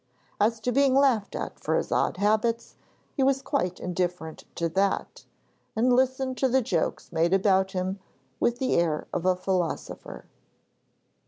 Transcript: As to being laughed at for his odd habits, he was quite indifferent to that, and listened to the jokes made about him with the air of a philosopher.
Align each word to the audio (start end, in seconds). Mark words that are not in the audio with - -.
As 0.39 0.59
to 0.61 0.71
being 0.71 0.95
laughed 0.95 1.35
at 1.35 1.59
for 1.59 1.77
his 1.77 1.91
odd 1.91 2.17
habits, 2.17 2.75
he 3.13 3.21
was 3.21 3.43
quite 3.43 3.79
indifferent 3.79 4.45
to 4.55 4.67
that, 4.69 5.25
and 5.75 5.93
listened 5.93 6.37
to 6.39 6.47
the 6.49 6.63
jokes 6.63 7.11
made 7.11 7.33
about 7.35 7.73
him 7.73 7.99
with 8.39 8.57
the 8.57 8.73
air 8.77 9.05
of 9.13 9.27
a 9.27 9.35
philosopher. 9.35 10.25